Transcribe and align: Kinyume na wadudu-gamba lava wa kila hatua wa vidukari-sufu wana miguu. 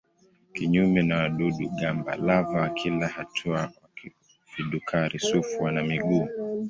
Kinyume 0.53 1.01
na 1.03 1.17
wadudu-gamba 1.17 2.15
lava 2.15 2.61
wa 2.61 2.69
kila 2.69 3.07
hatua 3.07 3.59
wa 3.59 3.71
vidukari-sufu 4.57 5.63
wana 5.63 5.83
miguu. 5.83 6.27